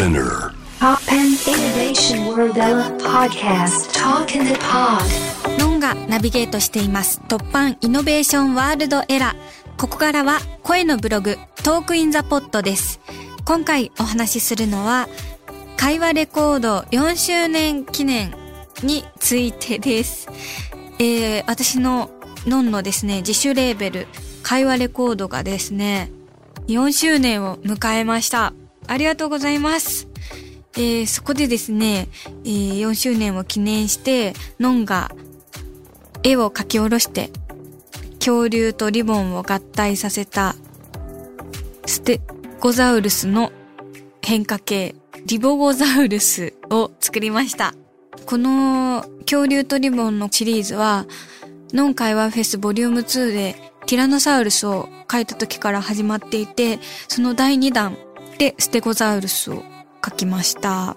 [0.00, 0.54] Spinner.
[0.78, 2.54] Toppan Innovation World
[3.02, 3.92] Podcast.
[3.92, 5.02] Talk in the Pod.
[5.58, 7.20] のんがナビゲートしています。
[7.28, 9.36] Toppan Innovation World Era。
[9.76, 12.98] ここからは声のブログ Talk in the Pod です。
[13.44, 15.06] 今回お話しするのは
[15.76, 18.34] 会話レコード4周年記念
[18.82, 20.30] についてです。
[20.98, 22.08] えー、私の
[22.46, 24.06] のんのですね自主レーベル
[24.42, 26.10] 会話レコードがですね
[26.68, 28.54] 4周年を迎えました
[28.90, 30.08] ありがとうございます
[30.74, 32.08] えー、そこでですね、
[32.44, 35.10] えー、4周年を記念して、ノンが
[36.22, 37.30] 絵を描き下ろして、
[38.20, 40.54] 恐竜とリボンを合体させた、
[41.86, 42.20] ステ
[42.60, 43.50] ゴザウルスの
[44.22, 44.94] 変化系、
[45.26, 47.74] リボゴザウルスを作りました。
[48.26, 51.06] この恐竜とリボンのシリーズは、
[51.72, 57.96] ノン会話フェスボリューム2でティラノサウルスを描いた時から始まっていて、その第2弾
[58.40, 59.62] でステゴザウルスを
[60.00, 60.96] 描きました。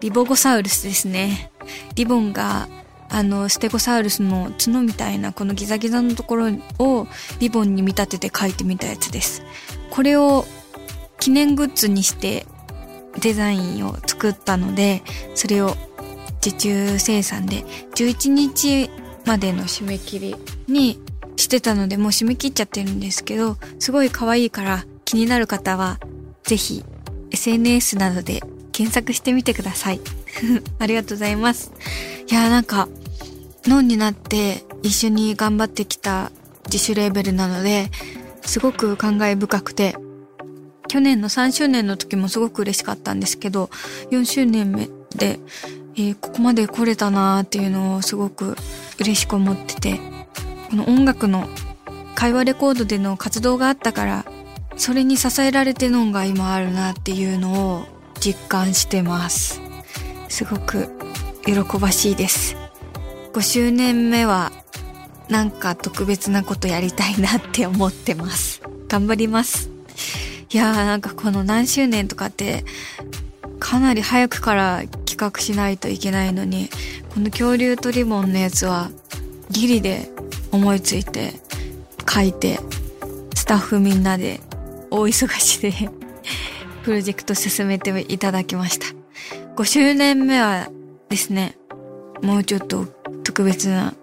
[0.00, 1.50] リボゴサウルスですね。
[1.94, 2.68] リボンが、
[3.08, 7.06] あの、ステゴサウルスの角みたいなこのギザギザのところを
[7.38, 9.42] リボンに見立てて描いてみたやつです。
[9.88, 10.44] これを
[11.18, 12.44] 記念グッズにして
[13.22, 15.02] デザインを作ったので、
[15.34, 15.74] それを
[16.42, 18.90] 受注生産で11日
[19.24, 20.36] までの締め切り
[20.68, 21.00] に
[21.36, 25.98] してたのでもう締め切っちゃってるんですけど、すごい可愛いから気になる方は
[26.44, 26.84] ぜひ
[27.30, 28.40] SNS などで
[28.72, 30.00] 検索してみてください。
[30.78, 31.72] ありがとうございます。
[32.30, 32.88] いやーなんか、
[33.64, 36.32] ノンになって一緒に頑張ってきた
[36.66, 37.90] 自主レーベルなので、
[38.42, 39.96] すごく感慨深くて、
[40.88, 43.70] 去年の3周年の時もすごく嬉しかったんですけど、
[44.10, 45.40] 4周年目で、
[45.96, 48.56] えーここまで来れたなーっていうのをすごく
[48.98, 50.00] 嬉しく思ってて、
[50.70, 51.48] この音楽の
[52.14, 54.24] 会話レコードでの活動があったから、
[54.80, 57.84] それに支えられてノンが今あるなっていうのを
[58.18, 59.60] 実感してます。
[60.30, 60.88] すごく
[61.44, 62.56] 喜ばしいです。
[63.34, 64.52] 5周年目は
[65.28, 68.62] なんか特別なことやりたいなって思ってます。
[68.88, 69.68] 頑張ります。
[70.48, 72.64] いやーなんかこの何周年とかって
[73.58, 76.70] かなり早くから企画しないといけないのに、
[77.12, 78.90] この恐竜とリボンのやつは
[79.50, 80.10] ギリで
[80.52, 81.34] 思いついて
[82.08, 82.58] 書いて
[83.34, 84.40] スタッフみんなで
[84.90, 85.72] 大忙しで
[86.84, 88.86] プロジェクト進めていただきました。
[89.56, 90.68] 5周年目は
[91.08, 91.56] ですね、
[92.22, 92.86] もうちょっと
[93.22, 93.94] 特別な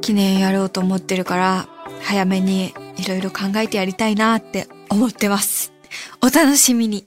[0.00, 1.68] 記念やろうと思ってるから、
[2.02, 5.72] 早めにいろいろ考えてやりたいなって思ってます。
[6.22, 7.06] お楽しみに。